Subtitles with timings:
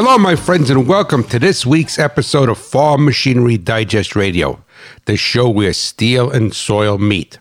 [0.00, 4.64] Hello, my friends, and welcome to this week's episode of Farm Machinery Digest Radio,
[5.06, 7.40] the show where steel and soil meet.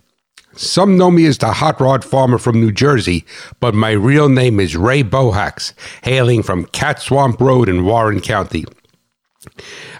[0.54, 3.26] Some know me as the hot rod farmer from New Jersey,
[3.60, 8.66] but my real name is Ray Bohacz, hailing from Cat Swamp Road in Warren County.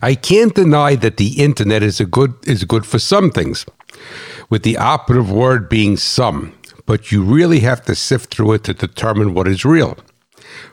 [0.02, 3.68] I can't deny that the internet is a good is good for some things,
[4.50, 8.74] with the operative word being some, but you really have to sift through it to
[8.74, 9.96] determine what is real.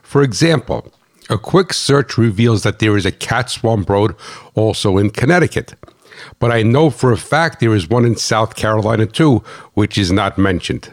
[0.02, 0.91] For example,
[1.30, 4.14] a quick search reveals that there is a cat swamp road
[4.55, 5.74] also in Connecticut.
[6.38, 9.42] But I know for a fact there is one in South Carolina too,
[9.74, 10.91] which is not mentioned.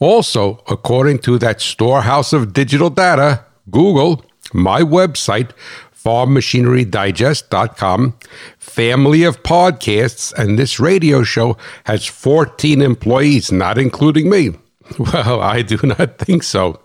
[0.00, 5.52] Also, according to that storehouse of digital data, Google, my website,
[6.04, 8.14] farmmachinerydigest.com,
[8.58, 14.50] family of podcasts, and this radio show has 14 employees, not including me.
[14.98, 16.78] Well, I do not think so.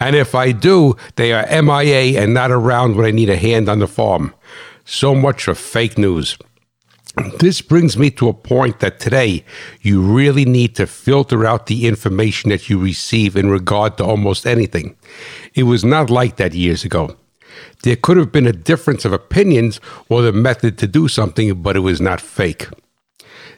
[0.00, 3.68] And if I do, they are MIA and not around when I need a hand
[3.68, 4.34] on the farm.
[4.84, 6.36] So much for fake news.
[7.40, 9.44] This brings me to a point that today
[9.82, 14.46] you really need to filter out the information that you receive in regard to almost
[14.46, 14.96] anything.
[15.54, 17.16] It was not like that years ago.
[17.82, 21.76] There could have been a difference of opinions or the method to do something, but
[21.76, 22.68] it was not fake.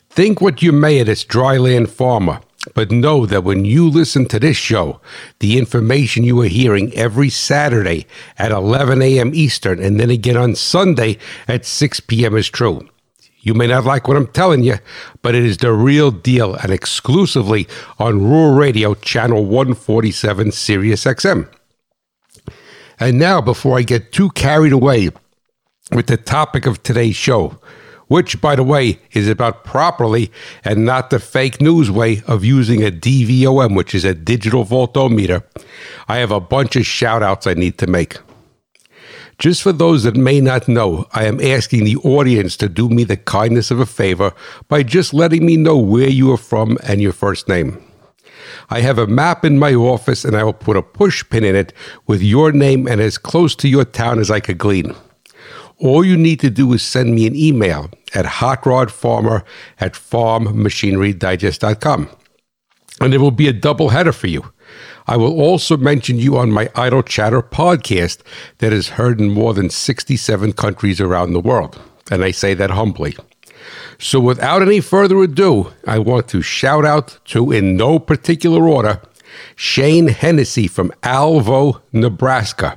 [0.09, 2.41] Think what you may of this dryland farmer
[2.75, 5.00] but know that when you listen to this show,
[5.39, 8.06] the information you are hearing every Saturday
[8.39, 9.30] at 11 a.m.
[9.34, 11.16] Eastern and then again on Sunday
[11.48, 12.36] at 6 p.m.
[12.36, 12.86] is true.
[13.42, 14.77] You may not like what I'm telling you,
[15.22, 17.66] but it is the real deal and exclusively
[17.98, 21.48] on Rural Radio Channel 147 Sirius XM.
[22.98, 25.08] And now, before I get too carried away
[25.91, 27.58] with the topic of today's show,
[28.11, 30.33] which, by the way, is about properly
[30.64, 35.44] and not the fake news way of using a DVOM, which is a digital voltometer,
[36.09, 38.19] I have a bunch of shout outs I need to make.
[39.38, 43.04] Just for those that may not know, I am asking the audience to do me
[43.04, 44.32] the kindness of a favor
[44.66, 47.81] by just letting me know where you are from and your first name.
[48.70, 51.54] I have a map in my office and I will put a push pin in
[51.54, 51.72] it
[52.09, 54.97] with your name and as close to your town as I could glean.
[55.81, 59.43] All you need to do is send me an email at hotrodfarmer
[59.79, 62.09] at farmmachinerydigest.com.
[63.01, 64.53] And there will be a double header for you.
[65.07, 68.19] I will also mention you on my Idle Chatter podcast
[68.59, 71.81] that is heard in more than 67 countries around the world.
[72.11, 73.17] And I say that humbly.
[73.99, 79.01] So without any further ado, I want to shout out to, in no particular order,
[79.57, 82.77] Shane Hennessy from Alvo, Nebraska.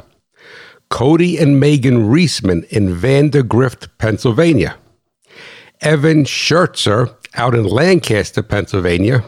[0.94, 4.76] Cody and Megan Reisman in Vandergrift, Pennsylvania.
[5.82, 9.24] Evan Schertzer out in Lancaster, Pennsylvania.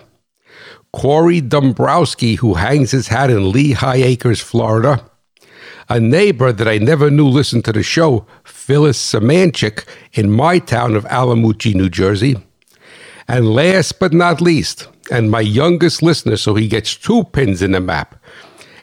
[0.93, 5.09] Corey Dombrowski, who hangs his hat in Lehigh Acres, Florida.
[5.89, 10.95] A neighbor that I never knew listened to the show, Phyllis Samanchik, in my town
[10.95, 12.35] of Allamuchy, New Jersey.
[13.27, 17.71] And last but not least, and my youngest listener, so he gets two pins in
[17.71, 18.23] the map,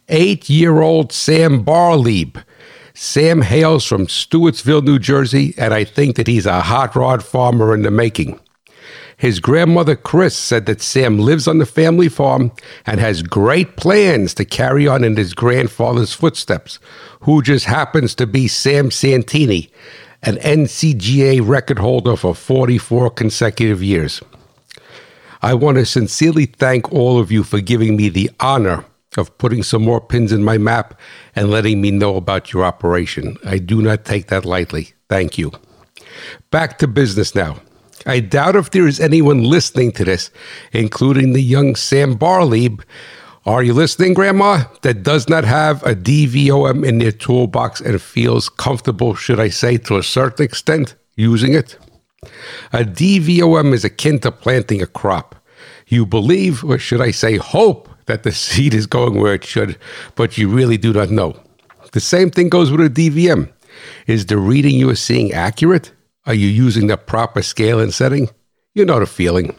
[0.09, 2.43] eight year old Sam Barlieb
[2.95, 7.75] Sam hails from Stewartsville, New Jersey, and I think that he's a hot rod farmer
[7.75, 8.39] in the making.
[9.17, 12.53] His grandmother, Chris, said that Sam lives on the family farm
[12.85, 16.79] and has great plans to carry on in his grandfather's footsteps,
[17.21, 19.71] who just happens to be Sam Santini,
[20.23, 24.21] an NCGA record holder for 44 consecutive years.
[25.41, 28.85] I want to sincerely thank all of you for giving me the honor
[29.17, 30.99] of putting some more pins in my map
[31.35, 33.37] and letting me know about your operation.
[33.45, 34.93] I do not take that lightly.
[35.09, 35.53] Thank you.
[36.51, 37.61] Back to business now.
[38.07, 40.31] I doubt if there is anyone listening to this,
[40.73, 42.83] including the young Sam Barlieb.
[43.45, 44.65] Are you listening, Grandma?
[44.83, 49.79] That does not have a DVOM in their toolbox and feels comfortable, should I say,
[49.79, 51.77] to a certain extent, using it?
[52.73, 55.35] A DVOM is akin to planting a crop.
[55.89, 59.79] You believe, or should I say, hope, that the seed is going where it should,
[60.15, 61.37] but you really do not know.
[61.93, 63.51] The same thing goes with a DVM.
[64.07, 65.93] Is the reading you are seeing accurate?
[66.27, 68.31] Are you using the proper scale and setting?
[68.75, 69.57] You know the feeling.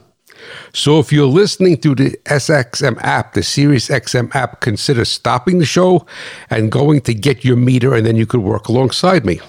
[0.73, 5.65] So if you're listening through the SXM app, the Sirius XM app, consider stopping the
[5.65, 6.05] show
[6.49, 9.39] and going to get your meter, and then you could work alongside me.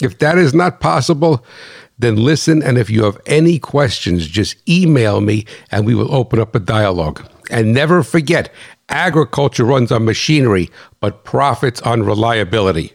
[0.00, 1.44] If that is not possible,
[1.98, 2.62] then listen.
[2.62, 6.60] And if you have any questions, just email me and we will open up a
[6.60, 7.24] dialogue.
[7.52, 8.50] And never forget,
[8.88, 10.70] agriculture runs on machinery,
[11.00, 12.94] but profits on reliability.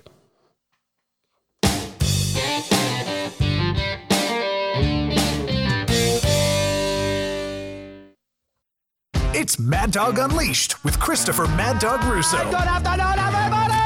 [9.34, 12.44] It's Mad Dog Unleashed with Christopher Mad Dog Russo.
[12.46, 13.77] Good afternoon, everybody!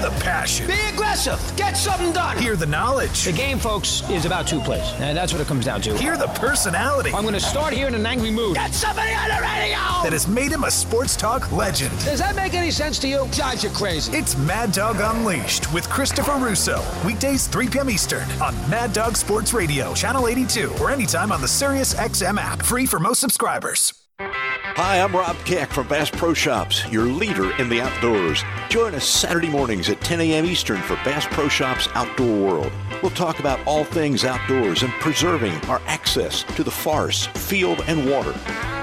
[0.00, 0.66] The passion.
[0.66, 1.38] Be aggressive.
[1.56, 2.38] Get something done.
[2.38, 3.24] Hear the knowledge.
[3.24, 4.82] The game, folks, is about two plays.
[4.98, 5.94] And that's what it comes down to.
[5.98, 7.10] Hear the personality.
[7.12, 8.54] I'm going to start here in an angry mood.
[8.54, 9.76] Get somebody on the radio!
[10.02, 11.90] That has made him a sports talk legend.
[11.98, 13.28] Does that make any sense to you?
[13.36, 14.16] God, you're crazy.
[14.16, 16.82] It's Mad Dog Unleashed with Christopher Russo.
[17.04, 17.90] Weekdays, 3 p.m.
[17.90, 22.62] Eastern on Mad Dog Sports Radio, Channel 82, or anytime on the Sirius XM app.
[22.62, 23.99] Free for most subscribers.
[24.22, 28.44] Hi, I'm Rob Keck from Bass Pro Shops, your leader in the outdoors.
[28.68, 30.44] Join us Saturday mornings at 10 a.m.
[30.44, 32.72] Eastern for Bass Pro Shops Outdoor World.
[33.00, 38.10] We'll talk about all things outdoors and preserving our access to the forest, field, and
[38.10, 38.34] water.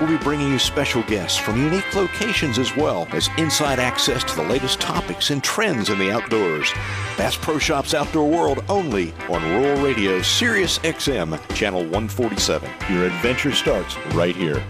[0.01, 4.36] We'll be bringing you special guests from unique locations as well as inside access to
[4.36, 6.72] the latest topics and trends in the outdoors.
[7.16, 12.72] Bass Pro Shops Outdoor World only on Rural Radio Sirius XM, Channel 147.
[12.89, 14.63] Your adventure starts right here.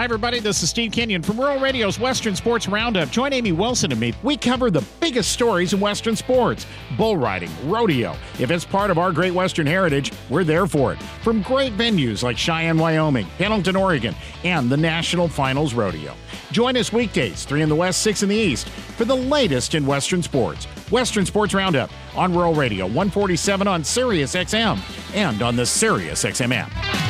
[0.00, 0.40] Hi, everybody.
[0.40, 3.10] This is Steve Kenyon from Rural Radio's Western Sports Roundup.
[3.10, 4.14] Join Amy Wilson and me.
[4.22, 6.64] We cover the biggest stories in Western sports
[6.96, 8.16] bull riding, rodeo.
[8.38, 11.02] If it's part of our great Western heritage, we're there for it.
[11.22, 16.14] From great venues like Cheyenne, Wyoming, Pendleton, Oregon, and the National Finals Rodeo.
[16.50, 19.84] Join us weekdays, 3 in the West, 6 in the East, for the latest in
[19.84, 20.64] Western sports.
[20.90, 24.78] Western Sports Roundup on Rural Radio, 147 on Sirius XM
[25.14, 27.09] and on the Sirius XM app.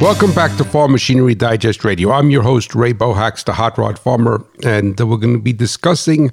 [0.00, 2.10] Welcome back to Farm Machinery Digest Radio.
[2.10, 6.32] I'm your host, Ray Bohacz, the Hot Rod Farmer, and we're going to be discussing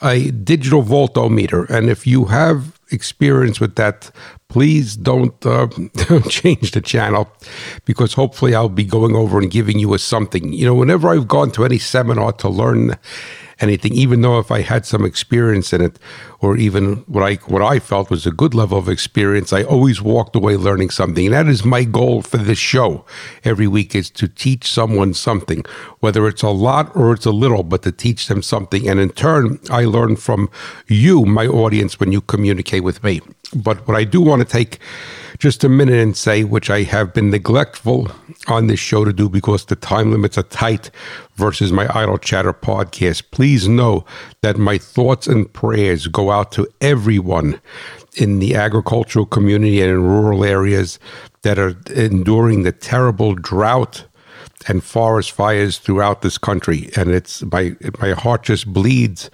[0.00, 1.68] a digital voltometer.
[1.68, 4.12] And if you have experience with that,
[4.48, 5.66] please don't uh,
[6.28, 7.28] change the channel
[7.84, 10.52] because hopefully I'll be going over and giving you a something.
[10.52, 12.96] You know, whenever I've gone to any seminar to learn
[13.60, 15.98] anything, even though if I had some experience in it,
[16.40, 20.00] or even what I what I felt was a good level of experience, I always
[20.00, 21.26] walked away learning something.
[21.26, 23.04] And that is my goal for this show
[23.44, 25.64] every week is to teach someone something,
[26.00, 28.88] whether it's a lot or it's a little, but to teach them something.
[28.88, 30.48] And in turn, I learn from
[30.86, 33.20] you, my audience, when you communicate with me.
[33.54, 34.78] But what I do want to take
[35.38, 38.10] just a minute and say, which I have been neglectful
[38.48, 40.90] on this show to do because the time limits are tight
[41.36, 43.22] versus my Idle Chatter podcast.
[43.30, 44.04] Please know
[44.42, 47.60] that my thoughts and prayers go out to everyone
[48.16, 50.98] in the agricultural community and in rural areas
[51.42, 54.04] that are enduring the terrible drought
[54.66, 56.90] and forest fires throughout this country.
[56.96, 59.30] And it's my my heart just bleeds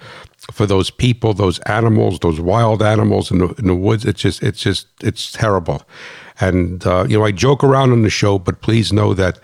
[0.51, 4.05] for those people, those animals, those wild animals in the, in the woods.
[4.05, 5.83] It's just, it's just, it's terrible.
[6.39, 9.39] And, uh, you know, I joke around on the show, but please know that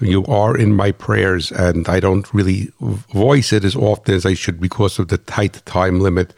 [0.00, 4.34] you are in my prayers and I don't really voice it as often as I
[4.34, 6.34] should because of the tight time limit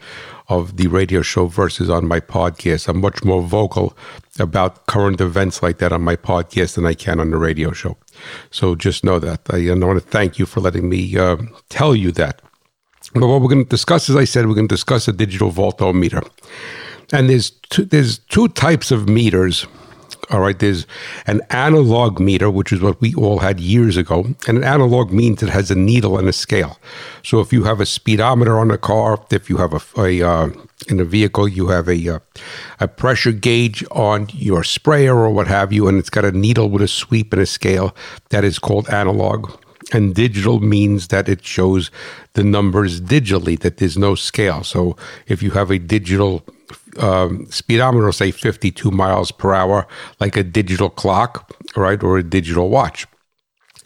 [0.47, 2.87] of the radio show versus on my podcast.
[2.87, 3.95] I'm much more vocal
[4.39, 7.97] about current events like that on my podcast than I can on the radio show.
[8.49, 9.41] So just know that.
[9.51, 11.37] I, I want to thank you for letting me uh,
[11.69, 12.41] tell you that.
[13.13, 15.51] But what we're going to discuss, as I said, we're going to discuss a digital
[15.51, 16.27] voltometer.
[17.11, 19.65] And there's two, there's two types of meters.
[20.29, 20.85] All right, there's
[21.25, 24.25] an analog meter, which is what we all had years ago.
[24.47, 26.77] And an analog means it has a needle and a scale.
[27.23, 30.49] So if you have a speedometer on a car, if you have a, a uh,
[30.87, 32.19] in a vehicle, you have a uh,
[32.79, 36.69] a pressure gauge on your sprayer or what have you, and it's got a needle
[36.69, 37.95] with a sweep and a scale.
[38.29, 39.51] That is called analog.
[39.91, 41.89] And digital means that it shows
[42.33, 44.63] the numbers digitally, that there's no scale.
[44.63, 44.95] So
[45.27, 46.45] if you have a digital
[46.99, 49.87] um, speedometer, say 52 miles per hour,
[50.19, 53.07] like a digital clock, right, or a digital watch.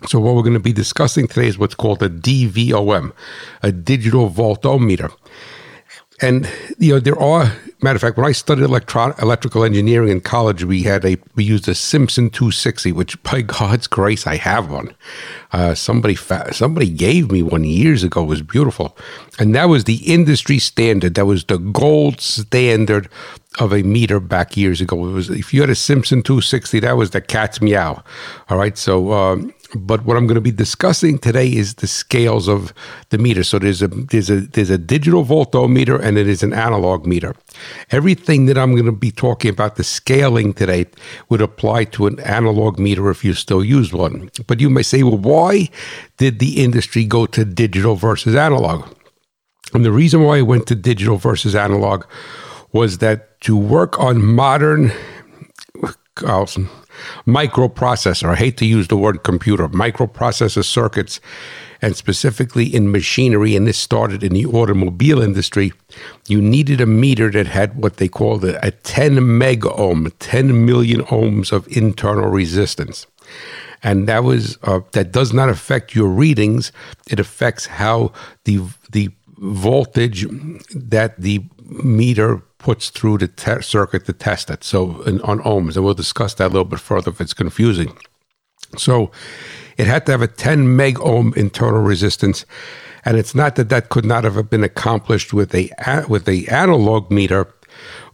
[0.08, 3.14] So what we're going to be discussing today is what's called a DVOM,
[3.62, 5.14] a digital voltometer.
[6.22, 10.63] And you know there are matter of fact when I studied electrical engineering in college
[10.63, 14.96] we had a we used a Simpson 260 which by God's grace I have one.
[15.52, 18.98] Uh, somebody fa- somebody gave me one years ago it was beautiful,
[19.40, 21.16] and that was the industry standard.
[21.16, 23.10] That was the gold standard
[23.60, 25.06] of a meter back years ago.
[25.08, 28.04] It was if you had a Simpson 260 that was the cat's meow.
[28.50, 29.13] All right, so.
[29.13, 32.74] Um, But what I'm going to be discussing today is the scales of
[33.10, 33.44] the meter.
[33.44, 37.36] So there's a there's a there's a digital voltometer and it is an analog meter.
[37.89, 40.86] Everything that I'm going to be talking about the scaling today
[41.30, 44.30] would apply to an analog meter if you still use one.
[44.46, 45.70] But you may say, well, why
[46.18, 48.88] did the industry go to digital versus analog?
[49.74, 52.06] And the reason why I went to digital versus analog
[52.72, 54.92] was that to work on modern
[57.28, 61.20] microprocessor, I hate to use the word computer, microprocessor circuits,
[61.82, 65.74] and specifically in machinery, and this started in the automobile industry,
[66.28, 70.66] you needed a meter that had what they called a, a 10 mega ohm, 10
[70.66, 73.06] million ohms of internal resistance.
[73.84, 76.72] And that was uh, that does not affect your readings.
[77.10, 78.14] It affects how
[78.46, 80.26] the the voltage
[80.74, 84.63] that the meter puts through the te- circuit to test it.
[84.63, 87.96] So in, on ohms, and we'll discuss that a little bit further if it's confusing.
[88.77, 89.12] So
[89.77, 92.46] it had to have a 10 meg ohm internal resistance,
[93.05, 95.70] and it's not that that could not have been accomplished with a
[96.08, 97.53] with a analog meter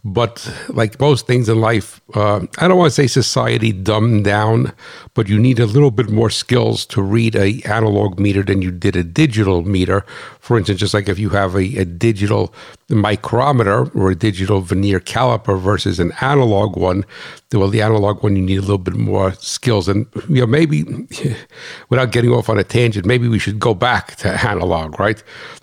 [0.04, 4.72] but like most things in life, uh, I don't want to say society dumbed down,
[5.14, 8.70] but you need a little bit more skills to read a analog meter than you
[8.70, 10.04] did a digital meter.
[10.40, 12.54] For instance, just like if you have a, a digital
[12.90, 17.04] micrometer or a digital vernier caliper versus an analog one,
[17.52, 19.88] well, the analog one you need a little bit more skills.
[19.88, 20.84] And you know, maybe
[21.88, 25.22] without getting off on a tangent, maybe we should go back to analog, right?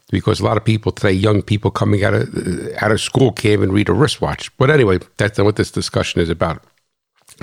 [0.09, 2.29] because a lot of people today, young people coming out of
[2.81, 4.55] out of school, can't even read a wristwatch.
[4.57, 6.63] But anyway, that's not what this discussion is about.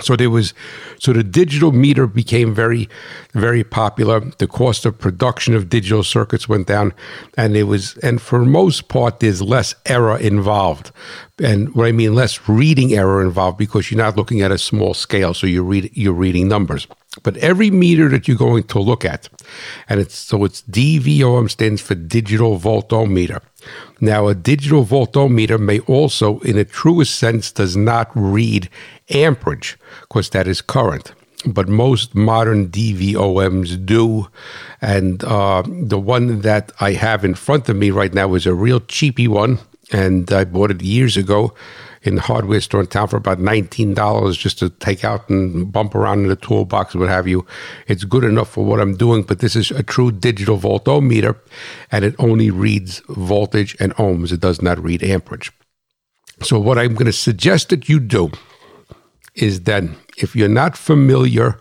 [0.01, 0.55] So there was,
[0.99, 2.89] so the digital meter became very,
[3.33, 4.21] very popular.
[4.21, 6.93] The cost of production of digital circuits went down,
[7.37, 10.91] and it was, and for most part, there's less error involved.
[11.43, 14.95] And what I mean, less reading error involved because you're not looking at a small
[14.95, 16.87] scale, so you read you're reading numbers.
[17.23, 19.29] But every meter that you're going to look at,
[19.89, 23.41] and it's so it's DVOM stands for digital voltometer.
[24.01, 28.69] Now, a digital voltometer may also, in a truest sense, does not read
[29.11, 31.13] amperage, because that is current.
[31.47, 34.29] But most modern DVOMs do.
[34.81, 38.55] And uh, the one that I have in front of me right now is a
[38.55, 39.59] real cheapy one.
[39.93, 41.55] And I bought it years ago
[42.05, 45.95] in the hardware store in town for about $19 just to take out and bump
[45.95, 47.47] around in the toolbox, what have you.
[47.89, 51.37] It's good enough for what I'm doing, but this is a true digital voltometer
[51.91, 54.33] and it only reads voltage and ohms.
[54.33, 55.51] It does not read amperage.
[56.43, 58.31] So, what I'm going to suggest that you do
[59.35, 59.85] is that
[60.17, 61.59] if you're not familiar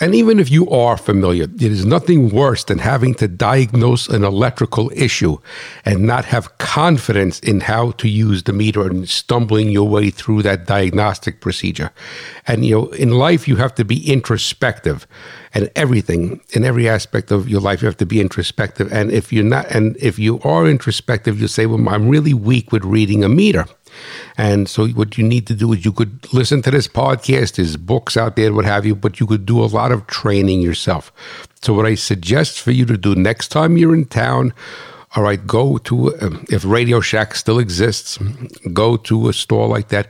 [0.00, 4.24] and even if you are familiar, it is nothing worse than having to diagnose an
[4.24, 5.36] electrical issue
[5.84, 10.42] and not have confidence in how to use the meter and stumbling your way through
[10.42, 11.92] that diagnostic procedure.
[12.46, 15.06] And, you know, in life, you have to be introspective
[15.52, 18.90] and everything, in every aspect of your life, you have to be introspective.
[18.92, 22.72] And if you're not, and if you are introspective, you say, well, I'm really weak
[22.72, 23.66] with reading a meter.
[24.36, 27.76] And so, what you need to do is you could listen to this podcast, there's
[27.76, 31.12] books out there, what have you, but you could do a lot of training yourself.
[31.62, 34.52] So, what I suggest for you to do next time you're in town,
[35.16, 38.18] all right, go to, um, if Radio Shack still exists,
[38.72, 40.08] go to a store like that,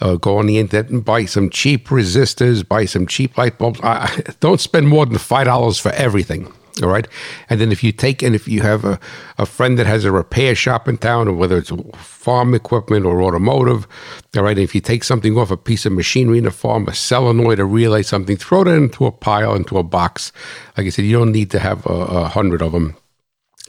[0.00, 3.80] uh, go on the internet and buy some cheap resistors, buy some cheap light bulbs.
[3.82, 4.06] Uh,
[4.40, 6.52] don't spend more than $5 for everything.
[6.80, 7.06] All right.
[7.50, 8.98] And then if you take, and if you have a,
[9.36, 13.22] a friend that has a repair shop in town, or whether it's farm equipment or
[13.22, 13.86] automotive,
[14.34, 16.94] all right, if you take something off a piece of machinery in the farm, a
[16.94, 20.32] solenoid, a relay, something, throw that into a pile, into a box.
[20.78, 22.96] Like I said, you don't need to have a, a hundred of them.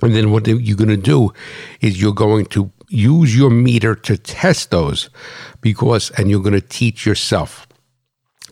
[0.01, 1.33] And then what you're going to do
[1.81, 5.09] is you're going to use your meter to test those
[5.61, 7.67] because, and you're going to teach yourself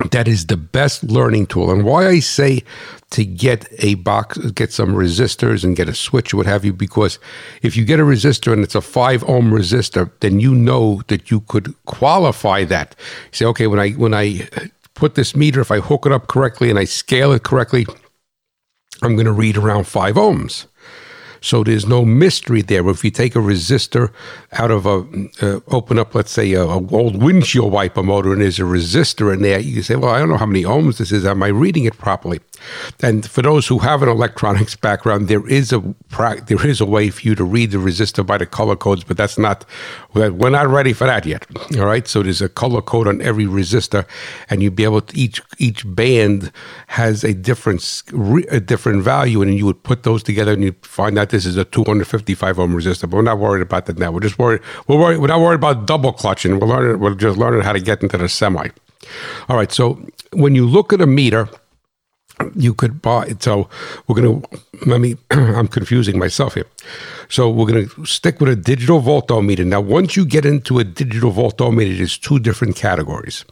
[0.10, 1.72] that is the best learning tool.
[1.72, 2.63] And why I say
[3.12, 7.20] to get a box, get some resistors and get a switch, what have you, because
[7.62, 11.29] if you get a resistor and it's a five ohm resistor, then you know that
[11.29, 12.96] you could qualify that.
[13.31, 14.50] You say, okay, when I when I
[14.93, 17.86] put this meter, if I hook it up correctly and I scale it correctly,
[19.01, 20.67] I'm going to read around five ohms.
[21.41, 22.88] So there's no mystery there.
[22.88, 24.12] If you take a resistor
[24.53, 25.05] out of a,
[25.41, 29.33] uh, open up, let's say, a, a, old windshield wiper motor, and there's a resistor
[29.33, 31.25] in there, you can say, well, I don't know how many ohms this is.
[31.25, 32.39] Am I reading it properly?
[33.01, 35.81] And for those who have an electronics background, there is a
[36.47, 39.17] there is a way for you to read the resistor by the color codes, but
[39.17, 39.65] that's not
[40.13, 41.45] we're not ready for that yet.
[41.77, 44.05] All right, so there's a color code on every resistor,
[44.49, 46.51] and you'd be able to each each band
[46.87, 48.03] has a different
[48.49, 51.57] a different value, and you would put those together, and you find out this is
[51.57, 53.09] a 255 ohm resistor.
[53.09, 54.11] But we're not worried about that now.
[54.11, 54.61] We're just worried.
[54.87, 55.17] We're worried.
[55.17, 56.59] We're not worried about double clutching.
[56.59, 56.99] We're learning.
[56.99, 58.69] We're just learning how to get into the semi.
[59.49, 59.71] All right.
[59.71, 61.49] So when you look at a meter
[62.55, 63.33] you could buy.
[63.39, 63.69] So
[64.07, 66.67] we're going to, let me, I'm confusing myself here.
[67.29, 69.65] So we're going to stick with a digital voltometer.
[69.65, 73.45] Now, once you get into a digital voltometer, there's two different categories.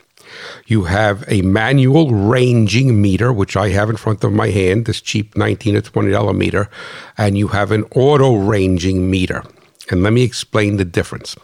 [0.67, 5.01] You have a manual ranging meter, which I have in front of my hand, this
[5.01, 6.69] cheap 19 or $20 meter,
[7.17, 9.43] and you have an auto ranging meter.
[9.89, 11.35] And let me explain the difference.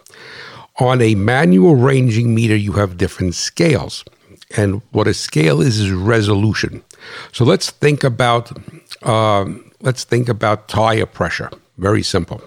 [0.79, 4.03] On a manual ranging meter, you have different scales.
[4.55, 6.83] And what a scale is is resolution.
[7.31, 8.51] So let's think about
[9.03, 9.45] uh,
[9.81, 11.49] let's think about tire pressure.
[11.77, 12.41] Very simple.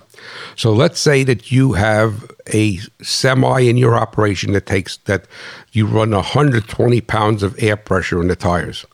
[0.57, 5.27] So let's say that you have a semi in your operation that takes that
[5.73, 8.87] you run 120 pounds of air pressure in the tires.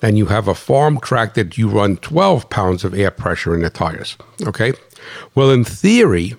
[0.00, 3.62] Then you have a farm track that you run 12 pounds of air pressure in
[3.62, 4.16] the tires.
[4.46, 4.72] Okay.
[5.34, 6.36] Well, in theory,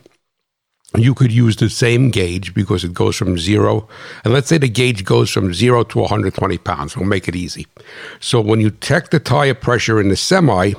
[0.97, 3.87] you could use the same gauge because it goes from zero.
[4.25, 6.97] And let's say the gauge goes from zero to 120 pounds.
[6.97, 7.65] We'll make it easy.
[8.19, 10.73] So when you check the tire pressure in the semi,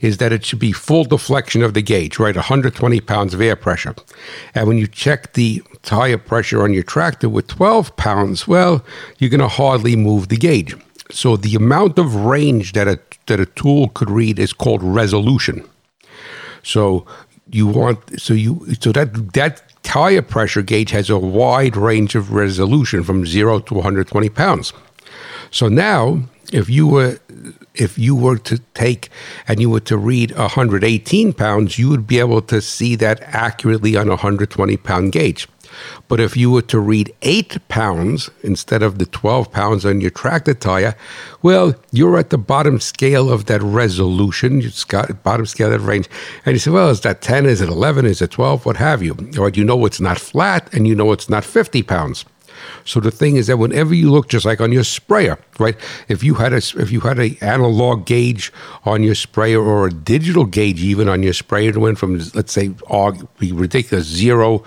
[0.00, 2.36] is that it should be full deflection of the gauge, right?
[2.36, 3.94] 120 pounds of air pressure.
[4.54, 8.84] And when you check the tire pressure on your tractor with 12 pounds, well,
[9.18, 10.76] you're going to hardly move the gauge.
[11.10, 15.68] So the amount of range that a, that a tool could read is called resolution.
[16.62, 17.06] So
[17.50, 22.32] you want so you so that that tire pressure gauge has a wide range of
[22.32, 24.72] resolution from zero to 120 pounds.
[25.50, 26.22] So now,
[26.52, 27.18] if you were
[27.74, 29.10] if you were to take
[29.46, 33.96] and you were to read 118 pounds, you would be able to see that accurately
[33.96, 35.46] on a 120 pound gauge.
[36.08, 40.10] But if you were to read eight pounds instead of the 12 pounds on your
[40.10, 40.96] tractor tire,
[41.42, 44.62] well, you're at the bottom scale of that resolution.
[44.62, 46.08] It's got bottom scale of that range.
[46.44, 47.46] And you say, well, is that 10?
[47.46, 48.06] Is it 11?
[48.06, 48.66] Is it 12?
[48.66, 49.16] What have you?
[49.38, 52.24] Or you know it's not flat and you know it's not 50 pounds.
[52.84, 55.76] So the thing is that whenever you look, just like on your sprayer, right?
[56.08, 58.52] If you had a if you had an analog gauge
[58.84, 62.52] on your sprayer or a digital gauge even on your sprayer, it went from let's
[62.52, 62.74] say
[63.38, 64.64] be ridiculous zero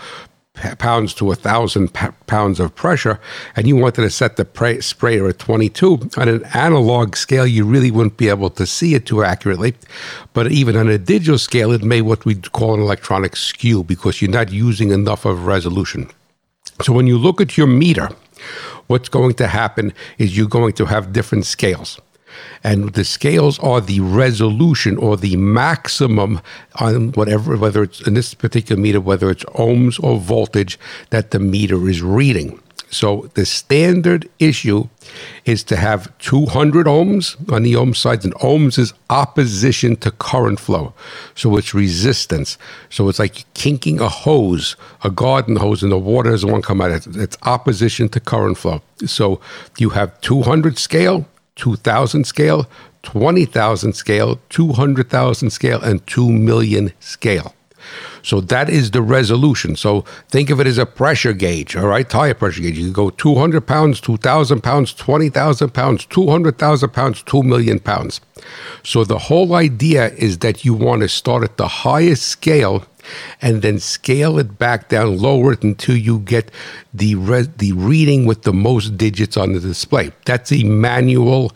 [0.78, 1.94] pounds to a thousand
[2.28, 3.20] pounds of pressure,
[3.56, 7.92] and you wanted to set the sprayer at 22, on an analog scale, you really
[7.92, 9.74] wouldn't be able to see it too accurately.
[10.34, 14.22] But even on a digital scale, it may what we call an electronic skew because
[14.22, 16.10] you're not using enough of resolution.
[16.82, 18.10] So when you look at your meter,
[18.88, 22.00] what's going to happen is you're going to have different scales.
[22.64, 26.42] And the scales are the resolution or the maximum
[26.76, 31.40] on whatever, whether it's in this particular meter, whether it's ohms or voltage that the
[31.40, 32.60] meter is reading.
[32.92, 34.88] So the standard issue
[35.46, 40.60] is to have 200 ohms on the ohm side, and ohms is opposition to current
[40.60, 40.94] flow.
[41.36, 42.58] So it's resistance.
[42.90, 46.68] So it's like kinking a hose, a garden hose, and the water doesn't want to
[46.68, 47.06] come out.
[47.06, 48.82] It's opposition to current flow.
[49.06, 49.40] So
[49.78, 51.28] you have 200 scale
[51.60, 52.68] 2,000 scale,
[53.04, 57.54] 20,000 scale, 200,000 scale, and 2 million scale.
[58.22, 59.76] So that is the resolution.
[59.76, 62.10] So think of it as a pressure gauge, all right?
[62.10, 62.78] Tire pressure gauge.
[62.78, 68.22] You can go 200 pounds, 2,000 pounds, 20,000 pounds, 200,000 pounds, 2 million pounds.
[68.84, 72.86] So the whole idea is that you want to start at the highest scale
[73.42, 76.52] and then scale it back down, lower it until you get
[76.94, 80.12] the re- the reading with the most digits on the display.
[80.26, 81.52] That's a manual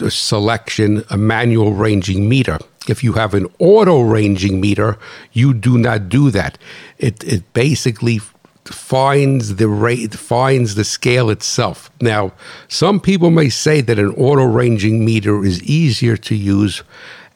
[0.00, 2.58] uh, selection, a manual ranging meter.
[2.86, 4.98] If you have an auto ranging meter,
[5.32, 6.58] you do not do that.
[6.98, 8.20] It it basically
[8.64, 11.90] finds the rate finds the scale itself.
[12.00, 12.32] Now,
[12.68, 16.82] some people may say that an auto ranging meter is easier to use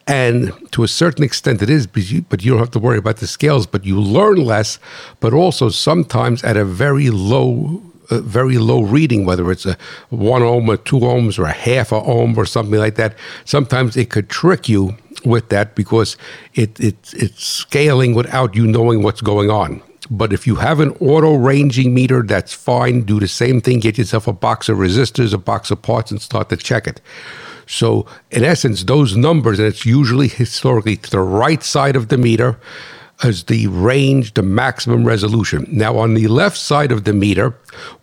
[0.09, 3.27] and to a certain extent, it is, but you, don't have to worry about the
[3.27, 4.79] scales, but you learn less,
[5.19, 9.77] but also sometimes at a very low a very low reading, whether it's a
[10.09, 13.15] one ohm or two ohms or a half a ohm or something like that.
[13.45, 16.17] Sometimes it could trick you with that because
[16.55, 19.83] it, it it's scaling without you knowing what's going on.
[20.09, 23.01] But if you have an auto ranging meter, that's fine.
[23.01, 23.79] Do the same thing.
[23.79, 26.99] Get yourself a box of resistors, a box of parts, and start to check it.
[27.71, 32.17] So, in essence, those numbers, and it's usually historically to the right side of the
[32.17, 32.59] meter,
[33.23, 35.67] as the range, the maximum resolution.
[35.69, 37.53] Now, on the left side of the meter,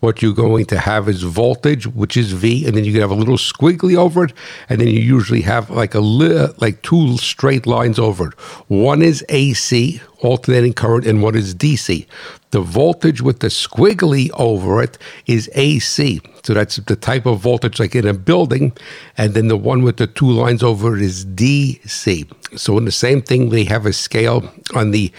[0.00, 3.10] what you're going to have is voltage, which is V, and then you can have
[3.10, 4.32] a little squiggly over it,
[4.68, 8.34] and then you usually have like a li- like two straight lines over it.
[8.68, 12.06] One is AC, alternating current, and one is DC.
[12.50, 16.20] The voltage with the squiggly over it is AC.
[16.44, 18.72] So that's the type of voltage like in a building.
[19.18, 22.30] And then the one with the two lines over it is DC.
[22.54, 25.12] So in the same thing, we have a scale on the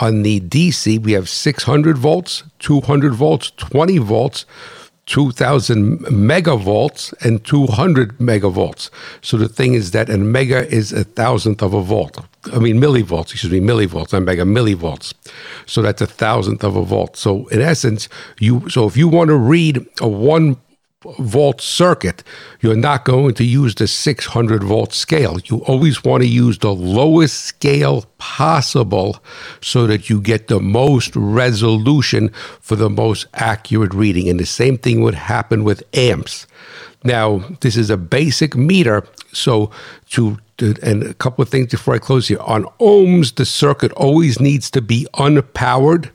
[0.00, 4.46] on the DC, we have 600 volts, 200 volts, 20 volts,
[5.06, 8.88] 2000 megavolts and 200 megavolts.
[9.20, 12.24] So the thing is that a mega is a thousandth of a volt.
[12.52, 15.12] I mean millivolts, excuse me, millivolts, and mega millivolts.
[15.66, 17.16] So that's a thousandth of a volt.
[17.16, 20.56] So in essence, you so if you want to read a one
[21.18, 22.22] volt circuit,
[22.60, 25.38] you're not going to use the 600 volt scale.
[25.44, 29.22] You always want to use the lowest scale possible
[29.60, 34.28] so that you get the most resolution for the most accurate reading.
[34.28, 36.46] And the same thing would happen with amps.
[37.04, 39.70] Now, this is a basic meter, so
[40.10, 42.38] to and a couple of things before I close here.
[42.40, 46.10] On ohms, the circuit always needs to be unpowered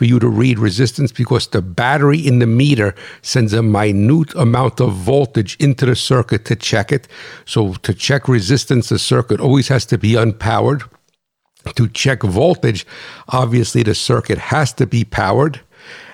[0.00, 4.80] for you to read resistance because the battery in the meter sends a minute amount
[4.80, 7.06] of voltage into the circuit to check it.
[7.44, 10.88] So to check resistance, the circuit always has to be unpowered.
[11.74, 12.86] To check voltage,
[13.28, 15.60] obviously the circuit has to be powered.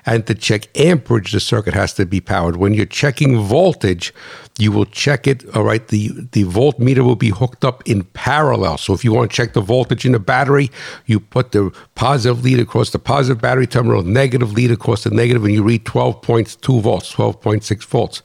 [0.07, 2.57] And to check amperage, the circuit has to be powered.
[2.57, 4.15] When you're checking voltage,
[4.59, 5.45] you will check it.
[5.55, 8.79] All right, the the voltmeter will be hooked up in parallel.
[8.79, 10.71] So if you want to check the voltage in the battery,
[11.05, 15.45] you put the positive lead across the positive battery terminal, negative lead across the negative,
[15.45, 18.19] and you read 12.2 volts, 12.6 volts.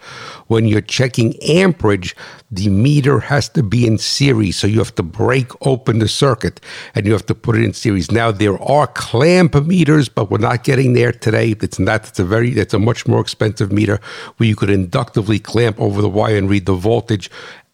[0.47, 2.15] When you're checking amperage,
[2.49, 4.57] the meter has to be in series.
[4.57, 6.59] So you have to break open the circuit
[6.95, 8.11] and you have to put it in series.
[8.11, 11.53] Now there are clamp meters, but we're not getting there today.
[11.71, 12.05] It's not.
[12.05, 12.51] It's a very.
[12.51, 14.01] It's a much more expensive meter
[14.35, 17.31] where you could inductively clamp over the wire and read the voltage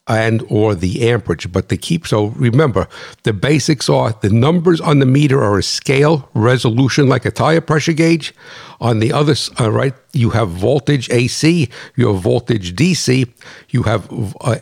[0.08, 2.88] and or the amperage but to keep so remember
[3.24, 7.60] the basics are the numbers on the meter are a scale resolution like a tire
[7.60, 8.34] pressure gauge
[8.80, 13.30] on the other uh, right you have voltage ac you have voltage dc
[13.70, 14.06] you have
[14.42, 14.56] uh,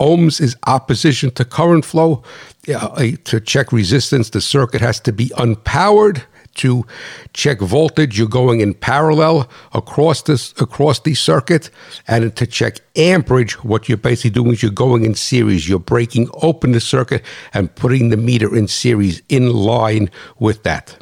[0.00, 2.22] ohms is opposition to current flow
[2.72, 6.22] uh, to check resistance the circuit has to be unpowered
[6.56, 6.86] to
[7.32, 11.70] check voltage, you're going in parallel across this across the circuit,
[12.06, 15.68] and to check amperage, what you're basically doing is you're going in series.
[15.68, 17.22] You're breaking open the circuit
[17.54, 21.01] and putting the meter in series in line with that.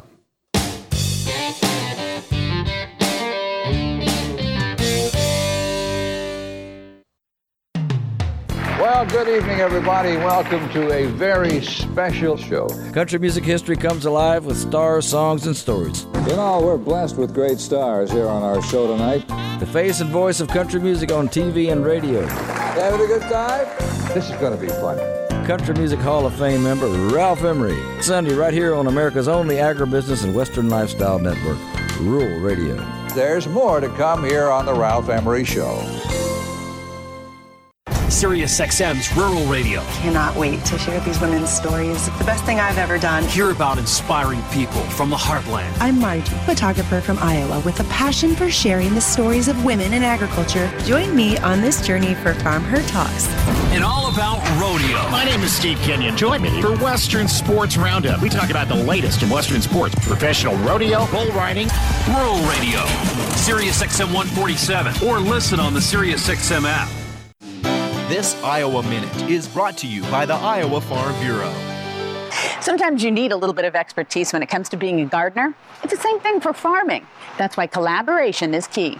[9.23, 10.17] Good evening, everybody.
[10.17, 12.67] Welcome to a very special show.
[12.91, 16.07] Country music history comes alive with stars, songs, and stories.
[16.27, 19.27] You know, we're blessed with great stars here on our show tonight.
[19.59, 22.25] The face and voice of country music on TV and radio.
[22.25, 23.67] Having a good time?
[24.15, 24.97] This is going to be fun.
[25.45, 27.77] Country Music Hall of Fame member Ralph Emery.
[28.01, 31.59] Sunday, right here on America's only agribusiness and Western lifestyle network,
[31.99, 32.75] Rural Radio.
[33.13, 35.77] There's more to come here on The Ralph Emery Show.
[38.11, 39.81] SiriusXM's Rural Radio.
[40.01, 42.05] Cannot wait to share these women's stories.
[42.17, 43.23] The best thing I've ever done.
[43.23, 45.73] Hear about inspiring people from the heartland.
[45.79, 50.03] I'm Marji, photographer from Iowa with a passion for sharing the stories of women in
[50.03, 50.69] agriculture.
[50.83, 53.29] Join me on this journey for Farm Her Talks.
[53.71, 55.09] And all about rodeo.
[55.09, 56.17] My name is Steve Kenyon.
[56.17, 58.21] Join me for Western Sports Roundup.
[58.21, 61.69] We talk about the latest in Western sports, professional rodeo, bull riding.
[62.09, 62.81] Rural Radio,
[63.39, 67.00] SiriusXM 147, or listen on the SiriusXM app.
[68.11, 71.53] This Iowa Minute is brought to you by the Iowa Farm Bureau.
[72.59, 75.55] Sometimes you need a little bit of expertise when it comes to being a gardener.
[75.81, 77.07] It's the same thing for farming.
[77.37, 78.99] That's why collaboration is key.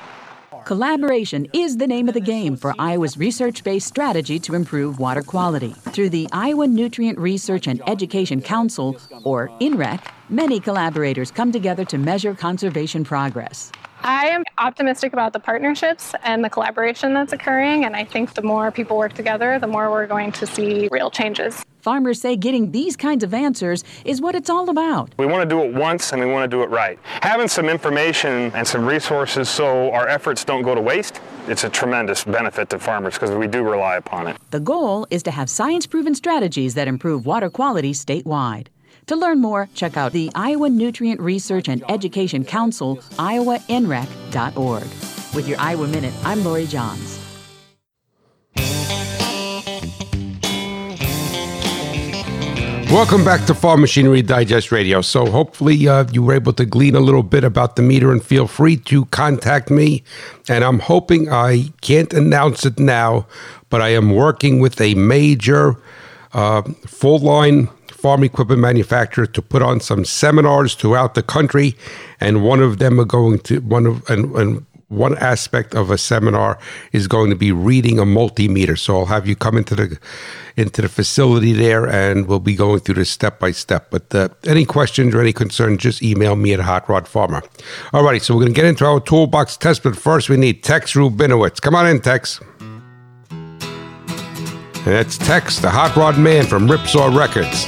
[0.63, 5.23] Collaboration is the name of the game for Iowa's research based strategy to improve water
[5.23, 5.73] quality.
[5.73, 8.95] Through the Iowa Nutrient Research and Education Council,
[9.25, 13.73] or INREC, many collaborators come together to measure conservation progress.
[14.03, 18.41] I am optimistic about the partnerships and the collaboration that's occurring, and I think the
[18.41, 21.63] more people work together, the more we're going to see real changes.
[21.81, 25.13] Farmers say getting these kinds of answers is what it's all about.
[25.17, 26.97] We want to do it once and we want to do it right.
[27.21, 31.69] Having some information and some resources so our efforts don't go to waste, it's a
[31.69, 34.37] tremendous benefit to farmers because we do rely upon it.
[34.49, 38.67] The goal is to have science proven strategies that improve water quality statewide.
[39.07, 44.83] To learn more, check out the Iowa Nutrient Research and Education Council, iowanrec.org.
[45.35, 47.19] With your Iowa Minute, I'm Lori Johns.
[52.91, 54.99] Welcome back to Farm Machinery Digest Radio.
[55.01, 58.21] So, hopefully, uh, you were able to glean a little bit about the meter and
[58.21, 60.03] feel free to contact me.
[60.49, 63.27] And I'm hoping I can't announce it now,
[63.69, 65.77] but I am working with a major
[66.33, 67.69] uh, full line
[68.01, 71.75] farm equipment manufacturer to put on some seminars throughout the country.
[72.19, 75.97] And one of them are going to, one of, and, and one aspect of a
[75.97, 76.59] seminar
[76.91, 78.77] is going to be reading a multimeter.
[78.77, 79.99] So I'll have you come into the
[80.57, 83.89] into the facility there, and we'll be going through this step by step.
[83.89, 87.41] But uh, any questions or any concerns, just email me at Hot Rod Farmer.
[87.93, 90.61] All righty, so we're going to get into our toolbox test, but first we need
[90.61, 91.61] Tex Rubinowitz.
[91.61, 92.41] Come on in, Tex.
[93.29, 97.65] And that's Tex, the Hot Rod Man from Ripsaw Records.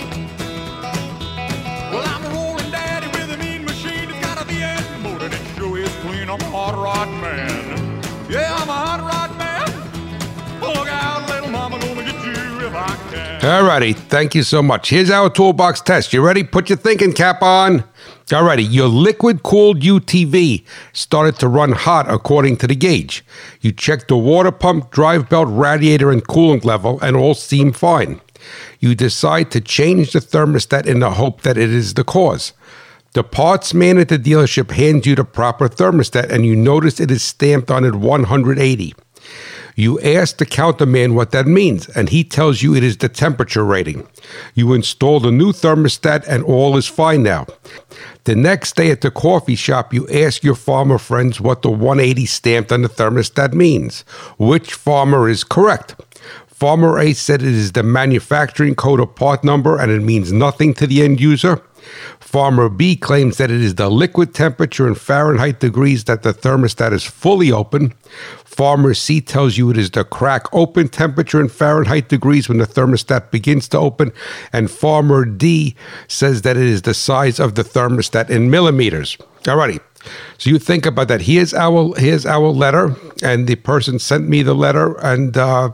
[13.44, 14.90] Alrighty, thank you so much.
[14.90, 16.14] Here's our toolbox test.
[16.14, 16.46] You ready?
[16.46, 17.84] Put your thinking cap on.
[18.28, 23.26] Alrighty, your liquid cooled UTV started to run hot according to the gauge.
[23.60, 28.22] You checked the water pump, drive belt, radiator, and coolant level, and all seem fine.
[28.80, 32.54] You decide to change the thermostat in the hope that it is the cause.
[33.12, 37.12] The parts man at the dealership hands you the proper thermostat, and you notice it
[37.12, 38.94] is stamped on at 180.
[39.76, 43.66] You ask the counterman what that means, and he tells you it is the temperature
[43.66, 44.08] rating.
[44.54, 47.48] You install the new thermostat, and all is fine now.
[48.26, 52.26] The next day at the coffee shop, you ask your farmer friends what the 180
[52.26, 54.02] stamped on the thermostat means.
[54.38, 55.96] Which farmer is correct?
[56.48, 60.74] Farmer A said it is the manufacturing code or part number and it means nothing
[60.76, 61.62] to the end user.
[62.20, 66.92] Farmer B claims that it is the liquid temperature in Fahrenheit degrees that the thermostat
[66.94, 67.94] is fully open.
[68.44, 72.68] Farmer C tells you it is the crack open temperature in Fahrenheit degrees when the
[72.68, 74.12] thermostat begins to open.
[74.52, 75.76] And Farmer D
[76.08, 79.18] says that it is the size of the thermostat in millimeters.
[79.44, 79.80] Alrighty.
[80.38, 81.22] So you think about that.
[81.22, 85.72] Here's our here's our letter, and the person sent me the letter, and uh,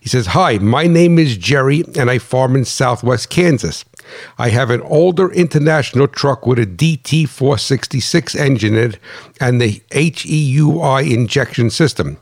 [0.00, 3.84] he says, "Hi, my name is Jerry, and I farm in Southwest Kansas.
[4.38, 8.98] I have an older international truck with a DT 466 engine in it
[9.40, 12.18] and the HEUI injection system.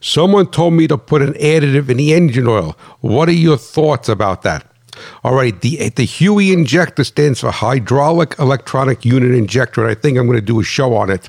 [0.00, 2.76] Someone told me to put an additive in the engine oil.
[3.00, 4.66] What are your thoughts about that?
[5.24, 10.18] All right, the the HEUI injector stands for hydraulic electronic unit injector, and I think
[10.18, 11.28] I'm going to do a show on it.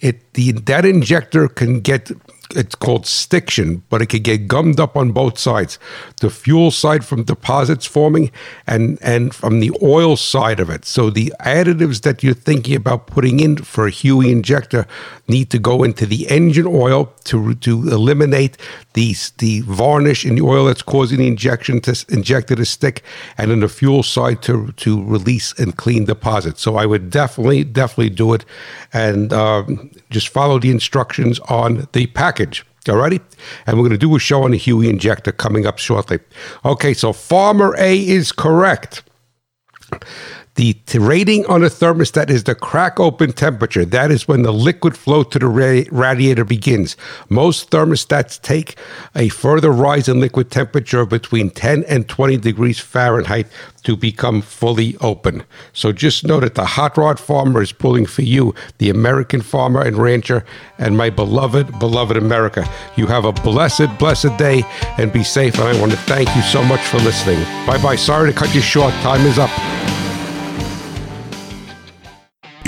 [0.00, 2.10] It the that injector can get
[2.54, 5.78] it's called stiction, but it could get gummed up on both sides.
[6.20, 8.30] The fuel side from deposits forming
[8.66, 10.84] and and from the oil side of it.
[10.84, 14.86] So the additives that you're thinking about putting in for a HEUI injector
[15.26, 18.56] need to go into the engine oil to to eliminate
[18.98, 23.04] the the varnish in the oil that's causing the injection to inject it to stick,
[23.38, 26.60] and then the fuel side to to release and clean deposits.
[26.60, 28.44] So I would definitely definitely do it,
[28.92, 32.64] and um, just follow the instructions on the package.
[32.86, 33.20] Alrighty?
[33.66, 36.18] And we're going to do a show on the HEUI injector coming up shortly.
[36.64, 39.02] Okay, so Farmer A is correct.
[40.58, 43.84] The rating on a thermostat is the crack open temperature.
[43.84, 46.96] That is when the liquid flow to the ra- radiator begins.
[47.28, 48.76] Most thermostats take
[49.14, 53.46] a further rise in liquid temperature of between 10 and 20 degrees Fahrenheit
[53.84, 55.44] to become fully open.
[55.72, 59.82] So just know that the hot rod farmer is pulling for you, the American farmer
[59.82, 60.44] and rancher,
[60.76, 62.68] and my beloved, beloved America.
[62.96, 64.64] You have a blessed, blessed day
[64.98, 65.54] and be safe.
[65.54, 67.40] And I want to thank you so much for listening.
[67.64, 67.94] Bye bye.
[67.94, 68.92] Sorry to cut you short.
[68.94, 69.50] Time is up.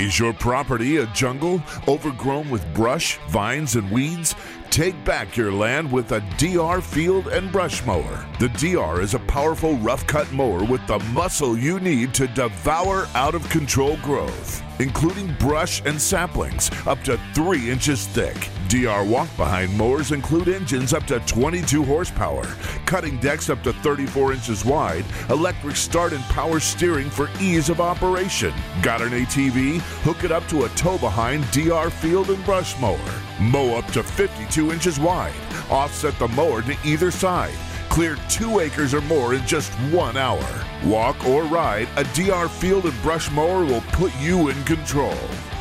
[0.01, 4.33] Is your property a jungle overgrown with brush, vines, and weeds?
[4.71, 8.25] Take back your land with a DR Field and Brush Mower.
[8.39, 13.07] The DR is a powerful rough cut mower with the muscle you need to devour
[13.13, 18.49] out of control growth, including brush and saplings up to 3 inches thick.
[18.67, 22.45] DR walk behind mowers include engines up to 22 horsepower,
[22.85, 27.81] cutting decks up to 34 inches wide, electric start and power steering for ease of
[27.81, 28.53] operation.
[28.81, 29.79] Got an ATV?
[30.03, 33.21] Hook it up to a tow behind DR Field and Brush Mower.
[33.39, 35.33] Mow up to 52 inches wide.
[35.69, 37.53] Offset the mower to either side.
[37.91, 40.47] Clear two acres or more in just one hour.
[40.85, 45.17] Walk or ride, a DR Field and Brush Mower will put you in control.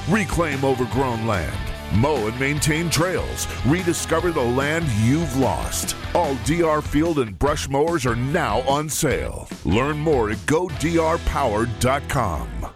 [0.08, 1.58] Reclaim overgrown land.
[1.92, 3.48] Mow and maintain trails.
[3.66, 5.96] Rediscover the land you've lost.
[6.14, 9.48] All DR Field and Brush Mowers are now on sale.
[9.64, 12.70] Learn more at godrpower.com.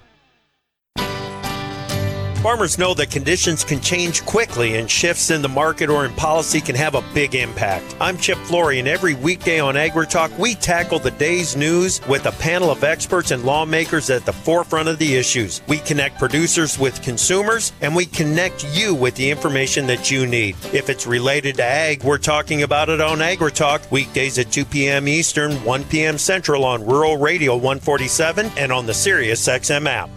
[2.45, 6.61] Farmers know that conditions can change quickly and shifts in the market or in policy
[6.61, 7.97] can have a big impact.
[8.03, 12.33] I'm Chip Flory, and every weekday on AgriTalk, we tackle the day's news with a
[12.33, 15.63] panel of experts and lawmakers at the forefront of the issues.
[15.69, 20.55] We connect producers with consumers, and we connect you with the information that you need.
[20.75, 25.09] If it's related to ag, we're talking about it on AgriTalk, weekdays at 2 p.m.
[25.09, 26.19] Eastern, 1 p.m.
[26.19, 30.11] Central on Rural Radio 147 and on the Sirius XM app.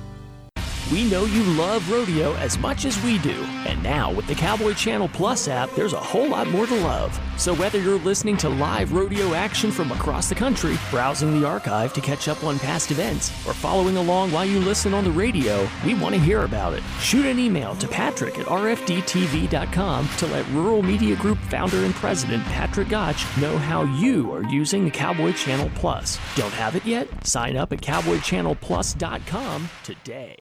[0.89, 3.43] We know you love rodeo as much as we do.
[3.67, 7.19] And now, with the Cowboy Channel Plus app, there's a whole lot more to love.
[7.36, 11.91] So whether you're listening to live rodeo action from across the country, browsing the archive
[11.91, 15.67] to catch up on past events, or following along while you listen on the radio,
[15.86, 16.84] we want to hear about it.
[17.02, 22.45] Shoot an email to patrick at rfdtv.com to let Rural Media Group founder and president
[22.45, 26.17] Patrick Gottsch know how you are using the Cowboy Channel Plus.
[26.36, 27.10] Don't have it yet?
[27.28, 30.36] Sign up at cowboychannelplus.com today.